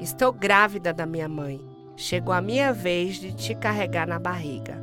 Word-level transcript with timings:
Estou 0.00 0.32
grávida 0.32 0.92
da 0.92 1.04
minha 1.04 1.28
mãe. 1.28 1.60
Chegou 1.96 2.32
a 2.32 2.40
minha 2.40 2.72
vez 2.72 3.16
de 3.16 3.32
te 3.32 3.54
carregar 3.54 4.06
na 4.06 4.18
barriga. 4.18 4.80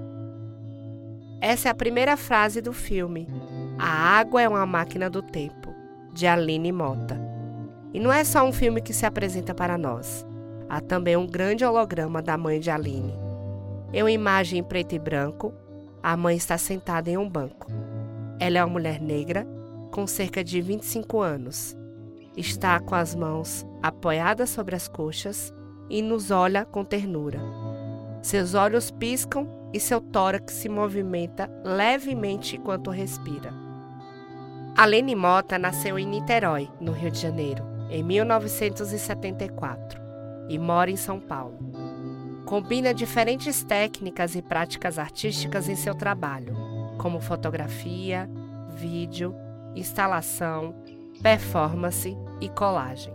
Essa 1.39 1.69
é 1.69 1.71
a 1.71 1.75
primeira 1.75 2.17
frase 2.17 2.59
do 2.59 2.73
filme. 2.73 3.27
A 3.79 3.87
água 3.87 4.41
é 4.41 4.49
uma 4.49 4.65
máquina 4.65 5.09
do 5.09 5.21
tempo, 5.21 5.73
de 6.13 6.27
Aline 6.27 6.71
Mota. 6.71 7.17
E 7.93 7.99
não 7.99 8.11
é 8.11 8.25
só 8.25 8.45
um 8.45 8.51
filme 8.51 8.81
que 8.81 8.93
se 8.93 9.05
apresenta 9.05 9.53
para 9.53 9.77
nós. 9.77 10.25
Há 10.67 10.81
também 10.81 11.15
um 11.15 11.25
grande 11.25 11.63
holograma 11.63 12.21
da 12.21 12.37
mãe 12.37 12.59
de 12.59 12.69
Aline. 12.69 13.13
Em 13.93 14.03
uma 14.03 14.11
imagem 14.11 14.59
em 14.59 14.63
preto 14.63 14.95
e 14.95 14.99
branco, 14.99 15.53
a 16.03 16.17
mãe 16.17 16.35
está 16.35 16.57
sentada 16.57 17.09
em 17.09 17.17
um 17.17 17.29
banco. 17.29 17.71
Ela 18.37 18.57
é 18.57 18.63
uma 18.63 18.73
mulher 18.73 18.99
negra, 18.99 19.47
com 19.91 20.05
cerca 20.05 20.43
de 20.43 20.59
25 20.59 21.21
anos. 21.21 21.77
Está 22.37 22.79
com 22.79 22.95
as 22.95 23.15
mãos 23.15 23.65
apoiadas 23.81 24.49
sobre 24.49 24.75
as 24.75 24.87
coxas 24.87 25.53
e 25.89 26.01
nos 26.01 26.31
olha 26.31 26.65
com 26.65 26.83
ternura. 26.83 27.39
Seus 28.21 28.53
olhos 28.53 28.91
piscam 28.91 29.47
e 29.71 29.79
seu 29.79 30.01
tórax 30.01 30.53
se 30.53 30.67
movimenta 30.67 31.49
levemente 31.63 32.57
enquanto 32.57 32.89
respira. 32.89 33.53
Alene 34.75 35.15
Mota 35.15 35.57
nasceu 35.57 35.97
em 35.97 36.05
Niterói, 36.05 36.69
no 36.81 36.91
Rio 36.91 37.09
de 37.09 37.21
Janeiro, 37.21 37.63
em 37.89 38.03
1974 38.03 40.01
e 40.49 40.59
mora 40.59 40.91
em 40.91 40.97
São 40.97 41.19
Paulo. 41.19 41.57
Combina 42.45 42.93
diferentes 42.93 43.63
técnicas 43.63 44.35
e 44.35 44.41
práticas 44.41 44.99
artísticas 44.99 45.69
em 45.69 45.75
seu 45.75 45.95
trabalho, 45.95 46.55
como 46.97 47.21
fotografia, 47.21 48.29
vídeo, 48.75 49.33
instalação, 49.75 50.75
performance 51.21 52.15
e 52.41 52.49
colagem. 52.49 53.13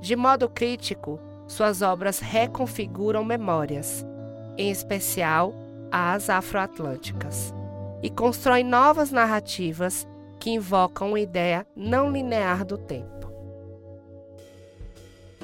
De 0.00 0.14
modo 0.14 0.48
crítico, 0.48 1.18
suas 1.46 1.82
obras 1.82 2.18
reconfiguram 2.18 3.24
memórias, 3.24 4.04
em 4.56 4.70
especial 4.70 5.54
as 5.90 6.28
afroatlânticas, 6.28 7.54
e 8.02 8.10
constroem 8.10 8.64
novas 8.64 9.10
narrativas 9.10 10.06
que 10.40 10.50
invocam 10.50 11.08
uma 11.08 11.20
ideia 11.20 11.66
não 11.74 12.10
linear 12.10 12.64
do 12.64 12.76
tempo. 12.76 13.32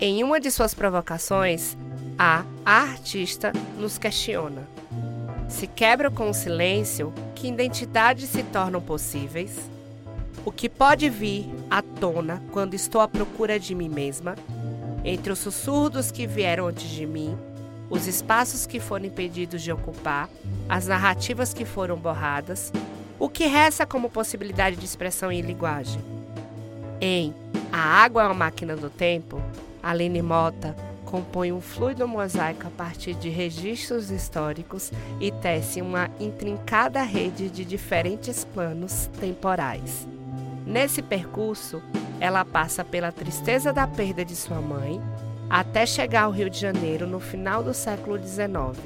Em 0.01 0.23
uma 0.25 0.41
de 0.41 0.51
suas 0.51 0.75
provocações, 0.75 1.77
a, 2.19 2.45
a 2.65 2.83
artista 2.83 3.53
nos 3.79 3.99
questiona: 3.99 4.67
se 5.49 5.67
quebra 5.67 6.11
com 6.11 6.31
o 6.31 6.35
silêncio, 6.35 7.13
que 7.35 7.49
identidades 7.49 8.29
se 8.29 8.43
tornam 8.43 8.81
possíveis? 8.81 9.71
O 10.43 10.51
que 10.51 10.71
pode 10.71 11.09
vir 11.11 11.47
à 11.71 11.83
tona 11.83 12.43
quando 12.51 12.73
estou 12.73 13.03
à 13.03 13.09
procura 13.09 13.61
de 13.61 13.75
mim 13.75 13.91
mesma? 13.91 14.37
Entre 15.05 15.31
os 15.31 15.39
sussurros 15.39 16.11
que 16.11 16.27
vieram 16.27 16.67
antes 16.67 16.89
de 16.89 17.07
mim, 17.07 17.37
os 17.91 18.07
espaços 18.07 18.67
que 18.67 18.81
foram 18.81 19.05
impedidos 19.05 19.61
de 19.61 19.71
ocupar, 19.71 20.31
as 20.67 20.87
narrativas 20.87 21.53
que 21.53 21.67
foram 21.67 21.97
borradas, 21.97 22.73
o 23.19 23.29
que 23.29 23.47
resta 23.47 23.85
como 23.85 24.09
possibilidade 24.09 24.77
de 24.77 24.85
expressão 24.87 25.31
em 25.31 25.43
linguagem? 25.43 26.03
Em 27.01 27.35
A 27.71 27.79
Água 27.79 28.23
é 28.23 28.27
uma 28.27 28.35
Máquina 28.35 28.75
do 28.75 28.89
Tempo, 28.89 29.43
Aline 29.83 30.23
Mota 30.23 30.75
compõe 31.05 31.51
um 31.51 31.61
fluido 31.61 32.07
mosaico 32.07 32.69
a 32.69 32.71
partir 32.71 33.15
de 33.15 33.29
registros 33.29 34.11
históricos 34.11 34.93
e 35.21 35.33
tece 35.33 35.83
uma 35.83 36.09
intrincada 36.21 37.03
rede 37.03 37.51
de 37.51 37.65
diferentes 37.65 38.45
planos 38.45 39.11
temporais. 39.21 40.07
Nesse 40.71 41.03
percurso, 41.03 41.83
ela 42.21 42.45
passa 42.45 42.85
pela 42.85 43.11
tristeza 43.11 43.73
da 43.73 43.89
perda 43.89 44.25
de 44.25 44.37
sua 44.37 44.61
mãe 44.61 45.03
até 45.49 45.85
chegar 45.85 46.23
ao 46.23 46.31
Rio 46.31 46.49
de 46.49 46.61
Janeiro 46.61 47.09
no 47.09 47.19
final 47.19 47.61
do 47.61 47.75
século 47.75 48.17
XIX. 48.17 48.79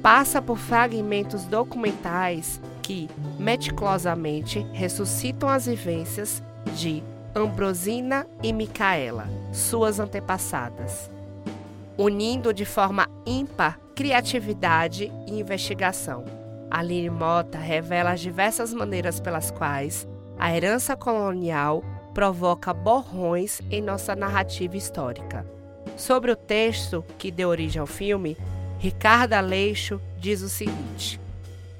Passa 0.00 0.40
por 0.40 0.56
fragmentos 0.56 1.44
documentais 1.44 2.60
que, 2.80 3.10
meticulosamente, 3.36 4.64
ressuscitam 4.72 5.48
as 5.48 5.66
vivências 5.66 6.40
de 6.76 7.02
Ambrosina 7.34 8.24
e 8.40 8.52
Micaela, 8.52 9.28
suas 9.52 9.98
antepassadas, 9.98 11.10
unindo 11.98 12.54
de 12.54 12.64
forma 12.64 13.08
ímpar 13.26 13.76
criatividade 13.96 15.10
e 15.26 15.40
investigação. 15.40 16.24
Aline 16.70 17.10
Mota 17.10 17.58
revela 17.58 18.12
as 18.12 18.20
diversas 18.20 18.72
maneiras 18.72 19.18
pelas 19.18 19.50
quais 19.50 20.06
a 20.42 20.52
herança 20.52 20.96
colonial 20.96 21.84
provoca 22.12 22.74
borrões 22.74 23.60
em 23.70 23.80
nossa 23.80 24.16
narrativa 24.16 24.76
histórica. 24.76 25.46
Sobre 25.96 26.32
o 26.32 26.36
texto 26.36 27.04
que 27.16 27.30
deu 27.30 27.48
origem 27.48 27.78
ao 27.78 27.86
filme, 27.86 28.36
Ricardo 28.76 29.34
Aleixo 29.34 30.00
diz 30.18 30.42
o 30.42 30.48
seguinte: 30.48 31.20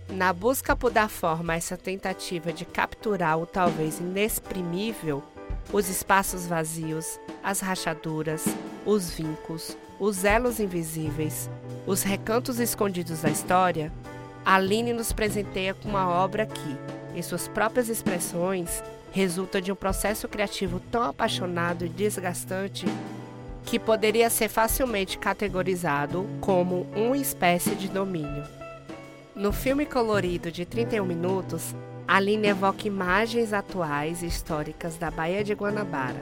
Na 0.08 0.32
busca 0.32 0.76
por 0.76 0.92
dar 0.92 1.10
forma 1.10 1.54
a 1.54 1.56
essa 1.56 1.76
tentativa 1.76 2.52
de 2.52 2.64
capturar 2.64 3.36
o 3.36 3.46
talvez 3.46 3.98
inexprimível, 3.98 5.24
os 5.72 5.88
espaços 5.88 6.46
vazios, 6.46 7.18
as 7.42 7.58
rachaduras, 7.58 8.44
os 8.86 9.10
vincos, 9.10 9.76
os 9.98 10.24
elos 10.24 10.60
invisíveis, 10.60 11.50
os 11.84 12.04
recantos 12.04 12.60
escondidos 12.60 13.22
da 13.22 13.28
história, 13.28 13.92
Aline 14.44 14.92
nos 14.92 15.12
presenteia 15.12 15.74
com 15.74 15.88
uma 15.88 16.08
obra 16.08 16.46
que, 16.46 16.76
em 17.14 17.22
suas 17.22 17.48
próprias 17.48 17.88
expressões, 17.88 18.82
resulta 19.12 19.60
de 19.60 19.70
um 19.70 19.76
processo 19.76 20.28
criativo 20.28 20.80
tão 20.90 21.02
apaixonado 21.02 21.84
e 21.84 21.88
desgastante 21.88 22.86
que 23.64 23.78
poderia 23.78 24.28
ser 24.28 24.48
facilmente 24.48 25.18
categorizado 25.18 26.26
como 26.40 26.86
uma 26.94 27.16
espécie 27.16 27.74
de 27.74 27.88
domínio. 27.88 28.44
No 29.34 29.52
filme 29.52 29.86
colorido 29.86 30.50
de 30.50 30.64
31 30.66 31.04
minutos, 31.04 31.74
Aline 32.06 32.48
evoca 32.48 32.86
imagens 32.86 33.52
atuais 33.52 34.22
e 34.22 34.26
históricas 34.26 34.96
da 34.96 35.10
Baía 35.10 35.44
de 35.44 35.54
Guanabara. 35.54 36.20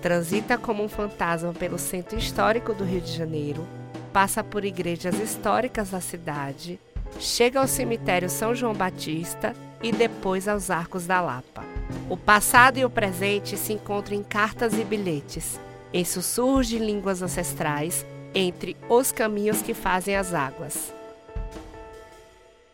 Transita 0.00 0.56
como 0.56 0.84
um 0.84 0.88
fantasma 0.88 1.52
pelo 1.52 1.78
centro 1.78 2.16
histórico 2.16 2.72
do 2.72 2.84
Rio 2.84 3.00
de 3.00 3.12
Janeiro, 3.12 3.66
passa 4.12 4.44
por 4.44 4.64
igrejas 4.64 5.18
históricas 5.18 5.90
da 5.90 6.00
cidade, 6.00 6.78
chega 7.18 7.60
ao 7.60 7.68
cemitério 7.68 8.28
São 8.28 8.54
João 8.54 8.74
Batista 8.74 9.54
e 9.82 9.92
depois 9.92 10.48
aos 10.48 10.70
Arcos 10.70 11.06
da 11.06 11.20
Lapa. 11.20 11.64
O 12.08 12.16
passado 12.16 12.78
e 12.78 12.84
o 12.84 12.90
presente 12.90 13.56
se 13.56 13.72
encontram 13.72 14.16
em 14.16 14.22
cartas 14.22 14.74
e 14.74 14.84
bilhetes, 14.84 15.60
em 15.92 16.04
sussurros 16.04 16.66
de 16.66 16.78
línguas 16.78 17.22
ancestrais, 17.22 18.04
entre 18.34 18.76
os 18.88 19.12
caminhos 19.12 19.62
que 19.62 19.74
fazem 19.74 20.16
as 20.16 20.34
águas. 20.34 20.97